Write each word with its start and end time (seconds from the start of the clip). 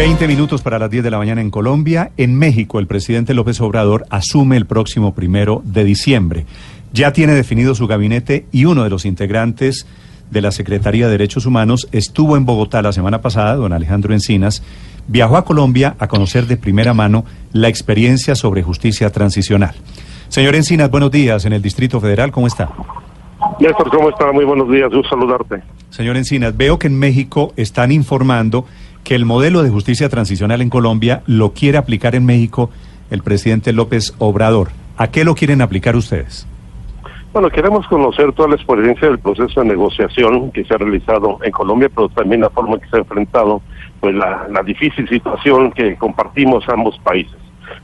20 0.00 0.28
minutos 0.28 0.62
para 0.62 0.78
las 0.78 0.90
10 0.90 1.04
de 1.04 1.10
la 1.10 1.18
mañana 1.18 1.42
en 1.42 1.50
Colombia. 1.50 2.10
En 2.16 2.34
México, 2.34 2.78
el 2.78 2.86
presidente 2.86 3.34
López 3.34 3.60
Obrador 3.60 4.06
asume 4.08 4.56
el 4.56 4.64
próximo 4.64 5.12
primero 5.14 5.60
de 5.62 5.84
diciembre. 5.84 6.46
Ya 6.90 7.12
tiene 7.12 7.34
definido 7.34 7.74
su 7.74 7.86
gabinete 7.86 8.46
y 8.50 8.64
uno 8.64 8.82
de 8.82 8.88
los 8.88 9.04
integrantes 9.04 9.86
de 10.30 10.40
la 10.40 10.52
Secretaría 10.52 11.04
de 11.04 11.12
Derechos 11.12 11.44
Humanos 11.44 11.86
estuvo 11.92 12.38
en 12.38 12.46
Bogotá 12.46 12.80
la 12.80 12.94
semana 12.94 13.20
pasada, 13.20 13.56
don 13.56 13.74
Alejandro 13.74 14.14
Encinas, 14.14 14.62
viajó 15.06 15.36
a 15.36 15.44
Colombia 15.44 15.96
a 15.98 16.08
conocer 16.08 16.46
de 16.46 16.56
primera 16.56 16.94
mano 16.94 17.26
la 17.52 17.68
experiencia 17.68 18.34
sobre 18.34 18.62
justicia 18.62 19.12
transicional. 19.12 19.74
Señor 20.28 20.54
Encinas, 20.54 20.90
buenos 20.90 21.10
días 21.10 21.44
en 21.44 21.52
el 21.52 21.60
Distrito 21.60 22.00
Federal, 22.00 22.32
¿cómo 22.32 22.46
está? 22.46 22.70
Néstor, 23.60 23.90
¿cómo 23.90 24.08
está? 24.08 24.32
Muy 24.32 24.46
buenos 24.46 24.70
días, 24.70 24.90
un 24.94 25.04
saludarte. 25.04 25.62
Señor 25.90 26.16
Encinas, 26.16 26.56
veo 26.56 26.78
que 26.78 26.86
en 26.86 26.98
México 26.98 27.52
están 27.56 27.92
informando 27.92 28.64
que 29.04 29.14
el 29.14 29.24
modelo 29.24 29.62
de 29.62 29.70
justicia 29.70 30.08
transicional 30.08 30.60
en 30.62 30.70
Colombia 30.70 31.22
lo 31.26 31.52
quiere 31.52 31.78
aplicar 31.78 32.14
en 32.14 32.26
México 32.26 32.70
el 33.10 33.22
presidente 33.22 33.72
López 33.72 34.14
Obrador. 34.18 34.68
¿A 34.96 35.08
qué 35.08 35.24
lo 35.24 35.34
quieren 35.34 35.62
aplicar 35.62 35.96
ustedes? 35.96 36.46
Bueno, 37.32 37.48
queremos 37.48 37.86
conocer 37.86 38.32
toda 38.32 38.48
la 38.48 38.56
experiencia 38.56 39.06
del 39.06 39.20
proceso 39.20 39.60
de 39.60 39.66
negociación 39.66 40.50
que 40.50 40.64
se 40.64 40.74
ha 40.74 40.78
realizado 40.78 41.38
en 41.44 41.52
Colombia, 41.52 41.88
pero 41.94 42.08
también 42.08 42.40
la 42.40 42.50
forma 42.50 42.78
que 42.78 42.88
se 42.88 42.96
ha 42.96 42.98
enfrentado 42.98 43.62
pues 44.00 44.14
la, 44.16 44.48
la 44.50 44.62
difícil 44.62 45.08
situación 45.08 45.70
que 45.70 45.94
compartimos 45.96 46.68
ambos 46.68 46.98
países, 46.98 47.36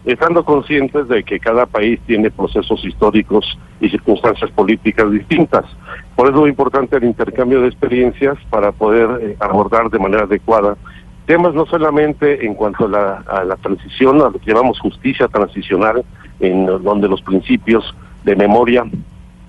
estando 0.04 0.44
conscientes 0.44 1.06
de 1.06 1.22
que 1.22 1.38
cada 1.38 1.64
país 1.66 2.00
tiene 2.06 2.30
procesos 2.30 2.84
históricos 2.84 3.56
y 3.80 3.88
circunstancias 3.88 4.50
políticas 4.50 5.12
distintas. 5.12 5.64
Por 6.16 6.26
eso 6.26 6.36
es 6.36 6.40
muy 6.40 6.50
importante 6.50 6.96
el 6.96 7.04
intercambio 7.04 7.60
de 7.60 7.68
experiencias 7.68 8.36
para 8.50 8.72
poder 8.72 9.08
eh, 9.22 9.36
abordar 9.38 9.90
de 9.90 9.98
manera 10.00 10.24
adecuada 10.24 10.76
temas 11.26 11.54
no 11.54 11.66
solamente 11.66 12.46
en 12.46 12.54
cuanto 12.54 12.86
a 12.86 12.88
la, 12.88 13.24
a 13.26 13.44
la 13.44 13.56
transición, 13.56 14.20
a 14.22 14.30
lo 14.30 14.38
que 14.38 14.52
llamamos 14.52 14.80
justicia 14.80 15.28
transicional, 15.28 16.04
en 16.40 16.66
donde 16.66 17.08
los 17.08 17.22
principios 17.22 17.94
de 18.24 18.36
memoria, 18.36 18.84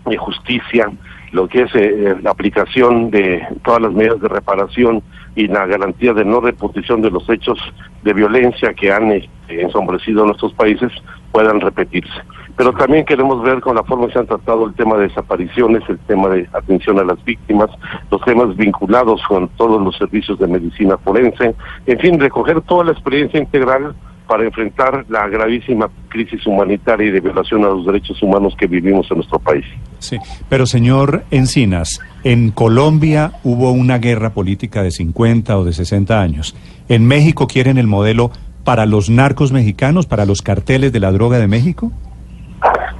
de 0.06 0.18
justicia, 0.18 0.92
lo 1.32 1.48
que 1.48 1.64
es 1.64 1.76
eh, 1.76 2.16
la 2.22 2.32
aplicación 2.32 3.12
de 3.12 3.46
todas 3.64 3.82
las 3.82 3.94
medidas 3.94 4.22
de 4.22 4.28
reparación 4.28 5.04
y 5.38 5.48
la 5.48 5.68
garantía 5.68 6.14
de 6.14 6.26
no 6.26 6.42
repetición 6.42 7.04
de 7.04 7.12
los 7.12 7.30
hechos 7.30 7.60
de 8.04 8.12
violencia 8.12 8.74
que 8.74 8.92
han 8.92 9.12
eh, 9.12 9.30
ensombrecido 9.48 10.26
nuestros 10.26 10.52
países 10.54 10.92
puedan 11.32 11.62
repetirse. 11.62 12.20
Pero 12.56 12.74
también 12.74 13.06
queremos 13.06 13.44
ver 13.44 13.62
con 13.62 13.76
la 13.76 13.84
forma 13.84 14.08
que 14.08 14.14
se 14.14 14.20
han 14.20 14.26
tratado 14.26 14.66
el 14.66 14.74
tema 14.74 14.98
de 14.98 15.10
desapariciones, 15.10 15.84
el 15.90 16.00
tema 16.00 16.30
de 16.30 16.50
atención 16.54 16.98
a 16.98 17.04
las 17.04 17.24
víctimas, 17.24 17.70
los 18.10 18.20
temas 18.22 18.56
vinculados 18.58 19.22
con 19.28 19.48
todos 19.50 19.80
los 19.80 19.96
servicios 19.96 20.40
de 20.40 20.48
medicina 20.48 20.98
forense, 20.98 21.54
en 21.86 22.00
fin, 22.00 22.20
recoger 22.20 22.62
toda 22.62 22.86
la 22.86 22.94
experiencia 22.94 23.40
integral 23.40 23.94
para 24.28 24.44
enfrentar 24.44 25.06
la 25.10 25.28
gravísima 25.28 25.90
crisis 26.10 26.46
humanitaria 26.46 27.08
y 27.08 27.12
de 27.12 27.22
violación 27.22 27.64
a 27.64 27.70
los 27.70 27.86
derechos 27.86 28.22
humanos 28.22 28.54
que 28.58 28.68
vivimos 28.68 29.10
en 29.10 29.18
nuestro 29.18 29.40
país. 29.40 29.66
Sí, 30.00 30.18
pero 30.50 30.66
señor 30.66 31.24
Encinas, 31.32 32.00
en 32.24 32.52
Colombia 32.52 33.32
hubo 33.44 33.72
una 33.72 33.98
guerra 33.98 34.32
política 34.32 34.84
de 34.84 34.92
50 34.92 35.58
o 35.58 35.64
de 35.64 35.74
60 35.74 36.22
años. 36.22 36.56
¿En 36.90 37.08
México 37.08 37.48
quieren 37.48 37.78
el 37.78 37.88
modelo 37.88 38.32
para 38.64 38.86
los 38.86 39.10
narcos 39.10 39.52
mexicanos, 39.52 40.06
para 40.06 40.26
los 40.26 40.42
carteles 40.42 40.92
de 40.92 41.00
la 41.00 41.12
droga 41.12 41.40
de 41.40 41.48
México? 41.48 41.92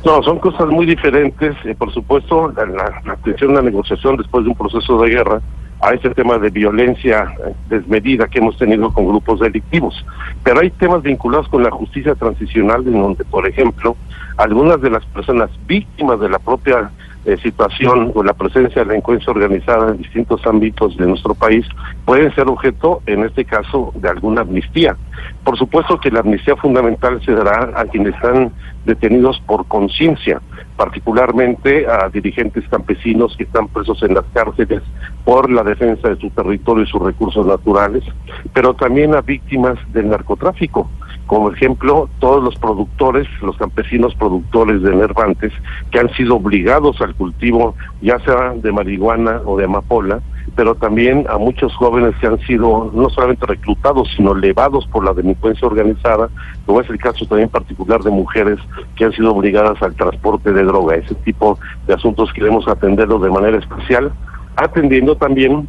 No, 0.06 0.24
son 0.24 0.40
cosas 0.40 0.68
muy 0.68 0.86
diferentes. 0.86 1.56
Eh, 1.66 1.76
por 1.78 1.94
supuesto, 1.94 2.54
la, 2.56 2.66
la, 2.66 3.02
la 3.06 3.14
atención 3.14 3.52
a 3.52 3.56
la 3.56 3.64
negociación 3.64 4.16
después 4.16 4.46
de 4.46 4.52
un 4.52 4.56
proceso 4.56 5.02
de 5.02 5.10
guerra 5.10 5.42
a 5.80 5.94
este 5.94 6.10
tema 6.12 6.38
de 6.38 6.50
violencia 6.50 7.34
eh, 7.46 7.54
desmedida 7.70 8.28
que 8.28 8.40
hemos 8.40 8.58
tenido 8.58 8.92
con 8.92 9.08
grupos 9.08 9.40
delictivos. 9.40 10.06
Pero 10.44 10.62
hay 10.62 10.72
temas 10.72 11.04
vinculados 11.04 11.48
con 11.50 11.64
la 11.64 11.72
justicia 11.72 12.16
transicional 12.16 12.86
en 12.88 13.00
donde, 13.00 13.24
por 13.26 13.48
ejemplo, 13.48 13.96
algunas 14.38 14.82
de 14.82 14.90
las 14.90 15.06
personas 15.06 15.50
víctimas 15.68 16.20
de 16.20 16.30
la 16.30 16.40
propia 16.40 16.92
eh, 17.28 17.36
situación 17.44 18.14
o 18.16 18.24
la 18.24 18.32
presencia 18.32 18.82
de 18.82 18.86
la 18.86 18.94
delincuencia 18.94 19.32
organizada 19.32 19.92
en 19.92 19.98
distintos 19.98 20.40
ámbitos 20.48 20.96
de 20.96 21.08
nuestro 21.08 21.36
país 21.36 21.66
pueden 22.06 22.34
ser 22.34 22.48
objeto, 22.48 23.02
en 23.06 23.26
este 23.26 23.44
caso, 23.44 23.92
de 23.96 24.08
alguna 24.08 24.44
amnistía. 24.44 24.96
Por 25.44 25.58
supuesto 25.58 26.00
que 26.00 26.10
la 26.10 26.22
amnistía 26.22 26.56
fundamental 26.56 27.22
se 27.26 27.34
dará 27.34 27.74
a 27.76 27.84
quienes 27.84 28.16
están 28.16 28.54
detenidos 28.86 29.42
por 29.46 29.68
conciencia, 29.68 30.42
particularmente 30.78 31.86
a 31.86 32.08
dirigentes 32.08 32.64
campesinos 32.70 33.36
que 33.36 33.44
están 33.44 33.68
presos 33.68 34.02
en 34.04 34.14
las 34.14 34.24
cárceles 34.34 34.82
por 35.26 35.52
la 35.52 35.64
defensa 35.64 36.08
de 36.08 36.16
su 36.16 36.30
territorio 36.30 36.86
y 36.86 36.88
sus 36.88 37.02
recursos 37.02 37.46
naturales, 37.46 38.06
pero 38.54 38.74
también 38.74 39.14
a 39.14 39.20
víctimas 39.20 39.78
del 39.92 40.08
narcotráfico 40.08 40.90
como 41.28 41.52
ejemplo 41.52 42.10
todos 42.20 42.44
los 42.44 42.56
productores, 42.56 43.28
los 43.42 43.58
campesinos 43.58 44.16
productores 44.16 44.82
de 44.82 44.96
nervantes 44.96 45.54
que 45.92 46.00
han 46.00 46.10
sido 46.14 46.38
obligados 46.38 47.00
al 47.02 47.14
cultivo 47.16 47.76
ya 48.02 48.18
sea 48.20 48.54
de 48.56 48.72
marihuana 48.72 49.42
o 49.46 49.58
de 49.58 49.66
amapola, 49.66 50.22
pero 50.56 50.76
también 50.76 51.26
a 51.30 51.38
muchos 51.38 51.76
jóvenes 51.76 52.16
que 52.20 52.28
han 52.28 52.40
sido 52.40 52.92
no 52.94 53.10
solamente 53.10 53.46
reclutados, 53.46 54.10
sino 54.16 54.34
levados 54.34 54.88
por 54.88 55.04
la 55.04 55.14
delincuencia 55.14 55.68
organizada, 55.68 56.30
como 56.66 56.82
es 56.82 56.90
el 56.90 56.98
caso 56.98 57.26
también 57.26 57.50
particular 57.50 58.02
de 58.02 58.10
mujeres 58.10 58.60
que 58.96 59.06
han 59.06 59.12
sido 59.12 59.34
obligadas 59.36 59.82
al 59.82 59.96
transporte 59.96 60.52
de 60.54 60.64
droga. 60.64 60.96
Ese 60.96 61.16
tipo 61.16 61.60
de 61.86 61.94
asuntos 61.94 62.32
queremos 62.34 62.68
atenderlos 62.68 63.22
de 63.22 63.30
manera 63.30 63.58
especial, 63.58 64.12
atendiendo 64.56 65.16
también, 65.18 65.68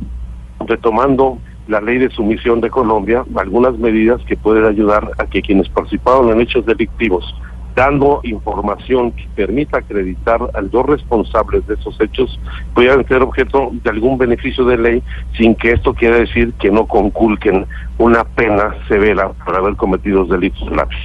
retomando 0.67 1.39
la 1.69 1.81
ley 1.81 1.99
de 1.99 2.11
sumisión 2.11 2.61
de 2.61 2.71
Colombia, 2.71 3.25
algunas 3.37 3.79
medidas 3.79 4.21
que 4.27 4.37
pueden 4.37 4.65
ayudar 4.65 5.13
a 5.19 5.27
que 5.27 5.43
quienes 5.43 5.69
participaron 5.69 6.31
en 6.33 6.41
hechos 6.41 6.65
delictivos, 6.65 7.35
dando 7.77 8.21
información 8.25 9.13
que 9.13 9.29
permita 9.37 9.79
acreditar 9.79 10.41
a 10.55 10.61
los 10.63 10.87
responsables 10.87 11.65
de 11.67 11.75
esos 11.75 12.01
hechos, 12.01 12.41
puedan 12.75 13.07
ser 13.07 13.23
objeto 13.23 13.71
de 13.73 13.91
algún 13.91 14.19
beneficio 14.19 14.65
de 14.65 14.79
ley 14.79 15.03
sin 15.37 15.55
que 15.55 15.73
esto 15.73 15.95
quiera 15.95 16.17
decir 16.17 16.55
que 16.55 16.71
no 16.71 16.87
conculquen 16.87 17.67
una 17.99 18.25
pena 18.25 18.75
severa 18.89 19.29
por 19.45 19.55
haber 19.55 19.77
cometido 19.77 20.25
delitos 20.25 20.69
graves. 20.71 20.97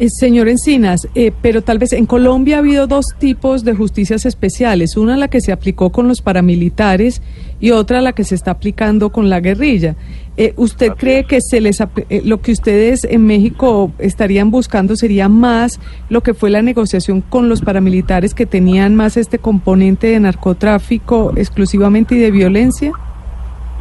Eh, 0.00 0.10
señor 0.10 0.46
Encinas, 0.46 1.08
eh, 1.16 1.32
pero 1.42 1.62
tal 1.62 1.80
vez 1.80 1.92
en 1.92 2.06
Colombia 2.06 2.56
ha 2.56 2.58
habido 2.60 2.86
dos 2.86 3.06
tipos 3.18 3.64
de 3.64 3.74
justicias 3.74 4.26
especiales, 4.26 4.96
una 4.96 5.16
la 5.16 5.26
que 5.26 5.40
se 5.40 5.50
aplicó 5.50 5.90
con 5.90 6.06
los 6.06 6.22
paramilitares 6.22 7.20
y 7.58 7.72
otra 7.72 8.00
la 8.00 8.12
que 8.12 8.22
se 8.22 8.36
está 8.36 8.52
aplicando 8.52 9.10
con 9.10 9.28
la 9.28 9.40
guerrilla. 9.40 9.96
Eh, 10.36 10.54
¿Usted 10.56 10.92
cree 10.92 11.24
que 11.24 11.40
se 11.40 11.60
les 11.60 11.82
lo 12.24 12.40
que 12.40 12.52
ustedes 12.52 13.02
en 13.02 13.26
México 13.26 13.90
estarían 13.98 14.52
buscando 14.52 14.94
sería 14.94 15.28
más 15.28 15.80
lo 16.10 16.20
que 16.20 16.32
fue 16.32 16.50
la 16.50 16.62
negociación 16.62 17.20
con 17.20 17.48
los 17.48 17.60
paramilitares 17.60 18.34
que 18.34 18.46
tenían 18.46 18.94
más 18.94 19.16
este 19.16 19.40
componente 19.40 20.06
de 20.06 20.20
narcotráfico 20.20 21.32
exclusivamente 21.34 22.14
y 22.14 22.18
de 22.18 22.30
violencia? 22.30 22.92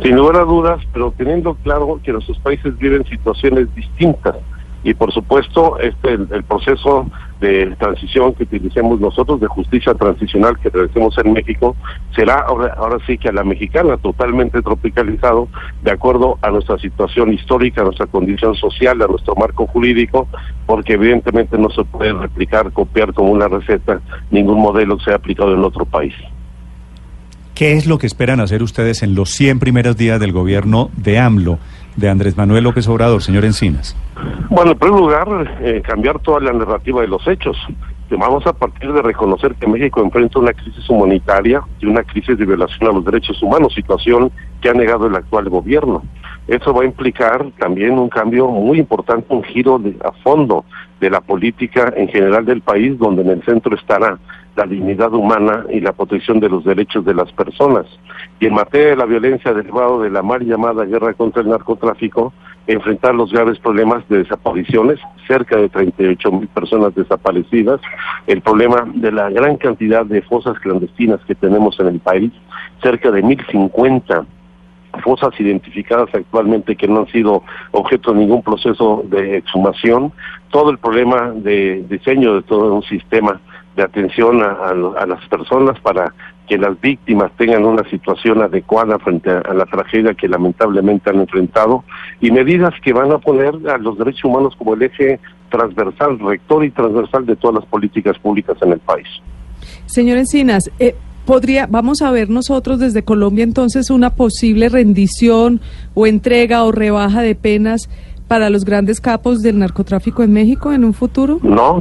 Sin 0.01 0.15
lugar 0.15 0.37
a 0.37 0.45
dudas, 0.45 0.79
pero 0.91 1.13
teniendo 1.15 1.53
claro 1.61 1.99
que 2.03 2.11
nuestros 2.11 2.39
países 2.39 2.75
viven 2.79 3.05
situaciones 3.05 3.67
distintas 3.75 4.35
y 4.87 4.93
por 4.93 5.11
supuesto 5.11 5.77
este 5.79 6.13
el, 6.13 6.43
proceso 6.45 7.07
de 7.41 7.75
transición 7.77 8.33
que 8.33 8.43
utilicemos 8.43 9.01
nosotros 9.01 9.41
de 9.41 9.47
justicia 9.47 9.93
transicional 9.93 10.57
que 10.59 10.69
realicemos 10.69 11.13
en 11.17 11.33
México 11.33 11.75
será 12.15 12.35
ahora, 12.35 12.73
ahora 12.77 12.97
sí 13.05 13.17
que 13.17 13.27
a 13.27 13.33
la 13.33 13.43
mexicana 13.43 13.97
totalmente 13.97 14.61
tropicalizado 14.61 15.49
de 15.83 15.91
acuerdo 15.91 16.39
a 16.41 16.51
nuestra 16.51 16.77
situación 16.77 17.33
histórica, 17.33 17.81
a 17.81 17.83
nuestra 17.83 18.05
condición 18.05 18.55
social, 18.55 19.01
a 19.01 19.07
nuestro 19.07 19.35
marco 19.35 19.67
jurídico, 19.67 20.29
porque 20.65 20.93
evidentemente 20.93 21.57
no 21.57 21.69
se 21.69 21.83
puede 21.83 22.13
replicar, 22.13 22.71
copiar 22.71 23.13
como 23.13 23.31
una 23.31 23.49
receta 23.49 23.99
ningún 24.31 24.61
modelo 24.61 24.97
que 24.97 25.03
sea 25.03 25.15
aplicado 25.15 25.53
en 25.53 25.65
otro 25.65 25.83
país. 25.83 26.13
¿Qué 27.55 27.73
es 27.73 27.87
lo 27.87 27.97
que 27.97 28.07
esperan 28.07 28.39
hacer 28.39 28.63
ustedes 28.63 29.03
en 29.03 29.15
los 29.15 29.31
100 29.31 29.59
primeros 29.59 29.97
días 29.97 30.19
del 30.19 30.31
gobierno 30.31 30.91
de 30.95 31.19
AMLO, 31.19 31.59
de 31.97 32.09
Andrés 32.09 32.37
Manuel 32.37 32.63
López 32.63 32.87
Obrador, 32.87 33.21
señor 33.21 33.43
Encinas? 33.43 33.95
Bueno, 34.49 34.71
en 34.71 34.77
primer 34.77 34.99
lugar, 34.99 35.57
eh, 35.61 35.81
cambiar 35.85 36.19
toda 36.19 36.39
la 36.39 36.53
narrativa 36.53 37.01
de 37.01 37.07
los 37.07 37.27
hechos. 37.27 37.57
Vamos 38.09 38.47
a 38.47 38.53
partir 38.53 38.93
de 38.93 39.01
reconocer 39.01 39.55
que 39.55 39.67
México 39.67 40.01
enfrenta 40.01 40.39
una 40.39 40.53
crisis 40.53 40.89
humanitaria 40.89 41.61
y 41.81 41.87
una 41.87 42.03
crisis 42.03 42.37
de 42.37 42.45
violación 42.45 42.89
a 42.89 42.93
los 42.93 43.03
derechos 43.03 43.43
humanos, 43.43 43.73
situación 43.73 44.31
que 44.61 44.69
ha 44.69 44.73
negado 44.73 45.07
el 45.07 45.15
actual 45.15 45.49
gobierno. 45.49 46.03
Eso 46.47 46.73
va 46.73 46.83
a 46.83 46.85
implicar 46.85 47.45
también 47.59 47.99
un 47.99 48.07
cambio 48.07 48.47
muy 48.47 48.79
importante, 48.79 49.25
un 49.29 49.43
giro 49.43 49.77
de, 49.77 49.97
a 50.05 50.13
fondo 50.23 50.63
de 51.01 51.09
la 51.09 51.19
política 51.19 51.93
en 51.97 52.07
general 52.07 52.45
del 52.45 52.61
país, 52.61 52.97
donde 52.97 53.23
en 53.23 53.29
el 53.29 53.43
centro 53.43 53.75
estará 53.75 54.17
la 54.57 54.65
dignidad 54.65 55.13
humana 55.13 55.65
y 55.69 55.79
la 55.79 55.93
protección 55.93 56.39
de 56.39 56.49
los 56.49 56.65
derechos 56.65 57.05
de 57.05 57.13
las 57.13 57.31
personas. 57.31 57.85
Y 58.39 58.47
en 58.47 58.55
materia 58.55 58.89
de 58.89 58.95
la 58.97 59.05
violencia 59.05 59.53
derivada 59.53 59.99
de 59.99 60.09
la 60.09 60.23
mal 60.23 60.41
llamada 60.41 60.83
guerra 60.83 61.13
contra 61.13 61.43
el 61.43 61.49
narcotráfico, 61.49 62.33
enfrentar 62.65 63.13
los 63.13 63.31
graves 63.31 63.59
problemas 63.59 64.07
de 64.09 64.23
desapariciones, 64.23 64.99
cerca 65.27 65.57
de 65.57 65.69
38 65.69 66.31
mil 66.31 66.47
personas 66.47 66.95
desaparecidas, 66.95 67.79
el 68.25 68.41
problema 68.41 68.83
de 68.95 69.11
la 69.11 69.29
gran 69.29 69.57
cantidad 69.57 70.05
de 70.05 70.23
fosas 70.23 70.57
clandestinas 70.59 71.19
que 71.27 71.35
tenemos 71.35 71.79
en 71.79 71.87
el 71.87 71.99
país, 71.99 72.33
cerca 72.81 73.11
de 73.11 73.21
1050 73.21 74.25
fosas 75.03 75.39
identificadas 75.39 76.09
actualmente 76.13 76.75
que 76.75 76.87
no 76.87 77.01
han 77.01 77.07
sido 77.07 77.43
objeto 77.71 78.11
de 78.11 78.19
ningún 78.19 78.41
proceso 78.41 79.03
de 79.07 79.37
exhumación, 79.37 80.11
todo 80.49 80.71
el 80.71 80.79
problema 80.79 81.31
de 81.35 81.85
diseño 81.87 82.33
de 82.33 82.41
todo 82.41 82.73
un 82.73 82.83
sistema 82.83 83.39
de 83.77 83.83
atención 83.83 84.41
a, 84.41 85.05
las 85.05 85.23
personas 85.29 85.79
para 85.81 86.11
que 86.47 86.57
las 86.57 86.81
víctimas 86.81 87.31
tengan 87.37 87.63
una 87.63 87.87
situación 87.89 88.41
adecuada 88.41 88.97
frente 88.97 89.29
a, 89.29 89.53
la 89.53 89.65
tragedia 89.65 90.15
que 90.15 90.27
lamentablemente 90.27 91.11
han 91.11 91.19
enfrentado 91.19 91.83
y 92.19 92.31
medidas 92.31 92.73
que 92.83 92.91
van 92.91 93.11
a 93.11 93.19
poner 93.19 93.53
a 93.69 93.77
los 93.77 93.95
derechos 93.99 94.25
humanos 94.25 94.55
como 94.57 94.73
el 94.73 94.81
eje 94.81 95.19
transversal, 95.51 96.17
rector 96.17 96.65
y 96.65 96.71
transversal 96.71 97.27
de 97.27 97.35
todas 97.35 97.61
las 97.61 97.65
políticas 97.65 98.17
públicas 98.17 98.57
en 98.63 98.71
el 98.71 98.79
país. 98.79 99.07
Señor 99.85 100.17
Encinas, 100.17 100.71
eh, 100.79 100.95
podría, 101.27 101.67
vamos 101.67 102.01
a 102.01 102.09
ver 102.09 102.31
nosotros 102.31 102.79
desde 102.79 103.03
Colombia 103.03 103.43
entonces 103.43 103.91
una 103.91 104.09
posible 104.09 104.69
rendición 104.69 105.61
o 105.93 106.07
entrega 106.07 106.63
o 106.63 106.71
rebaja 106.71 107.21
de 107.21 107.35
penas 107.35 107.89
para 108.27 108.49
los 108.49 108.65
grandes 108.65 108.99
capos 108.99 109.43
del 109.43 109.59
narcotráfico 109.59 110.23
en 110.23 110.33
México 110.33 110.73
en 110.73 110.83
un 110.83 110.95
futuro? 110.95 111.39
No, 111.43 111.79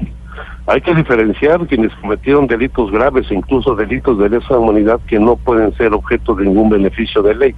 hay 0.66 0.80
que 0.80 0.94
diferenciar 0.94 1.66
quienes 1.66 1.94
cometieron 1.96 2.46
delitos 2.46 2.90
graves 2.90 3.30
e 3.30 3.34
incluso 3.34 3.74
delitos 3.76 4.18
de 4.18 4.28
lesa 4.28 4.58
humanidad 4.58 5.00
que 5.06 5.18
no 5.18 5.36
pueden 5.36 5.72
ser 5.76 5.92
objeto 5.92 6.34
de 6.34 6.44
ningún 6.44 6.70
beneficio 6.70 7.22
de 7.22 7.34
ley, 7.34 7.54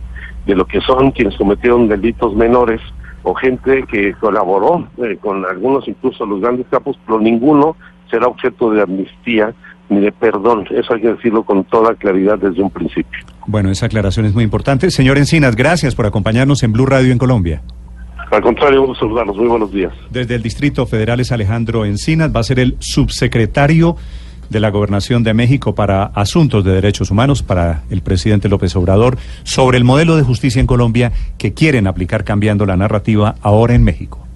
de 0.46 0.54
lo 0.54 0.66
que 0.66 0.80
son 0.82 1.10
quienes 1.12 1.36
cometieron 1.36 1.88
delitos 1.88 2.36
menores 2.36 2.80
o 3.22 3.34
gente 3.34 3.84
que 3.90 4.12
colaboró 4.14 4.86
eh, 4.98 5.16
con 5.20 5.44
algunos, 5.46 5.88
incluso 5.88 6.26
los 6.26 6.40
grandes 6.40 6.66
capos, 6.70 6.98
pero 7.06 7.18
ninguno 7.18 7.76
será 8.10 8.26
objeto 8.26 8.70
de 8.70 8.82
amnistía 8.82 9.54
ni 9.88 10.00
de 10.00 10.12
perdón. 10.12 10.66
Eso 10.70 10.94
hay 10.94 11.00
que 11.00 11.14
decirlo 11.14 11.44
con 11.44 11.64
toda 11.64 11.94
claridad 11.94 12.38
desde 12.38 12.62
un 12.62 12.70
principio. 12.70 13.20
Bueno, 13.46 13.70
esa 13.70 13.86
aclaración 13.86 14.26
es 14.26 14.34
muy 14.34 14.44
importante. 14.44 14.90
Señor 14.90 15.16
Encinas, 15.16 15.56
gracias 15.56 15.94
por 15.94 16.04
acompañarnos 16.04 16.62
en 16.62 16.72
Blue 16.72 16.84
Radio 16.84 17.10
en 17.10 17.18
Colombia. 17.18 17.62
Al 18.30 18.42
contrario, 18.42 18.82
un 18.82 18.94
saludarlos. 18.94 19.36
Muy 19.36 19.48
buenos 19.48 19.72
días. 19.72 19.92
Desde 20.10 20.34
el 20.34 20.42
Distrito 20.42 20.86
Federal 20.86 21.20
es 21.20 21.32
Alejandro 21.32 21.84
Encinas, 21.84 22.34
va 22.34 22.40
a 22.40 22.44
ser 22.44 22.58
el 22.58 22.76
subsecretario 22.78 23.96
de 24.50 24.60
la 24.60 24.70
Gobernación 24.70 25.24
de 25.24 25.34
México 25.34 25.74
para 25.74 26.04
Asuntos 26.04 26.64
de 26.64 26.72
Derechos 26.72 27.10
Humanos 27.10 27.42
para 27.42 27.82
el 27.90 28.02
presidente 28.02 28.48
López 28.48 28.74
Obrador 28.76 29.18
sobre 29.42 29.76
el 29.76 29.84
modelo 29.84 30.16
de 30.16 30.22
justicia 30.22 30.60
en 30.60 30.66
Colombia 30.66 31.12
que 31.36 31.52
quieren 31.52 31.86
aplicar 31.86 32.24
cambiando 32.24 32.66
la 32.66 32.76
narrativa 32.76 33.34
ahora 33.42 33.74
en 33.74 33.84
México. 33.84 34.26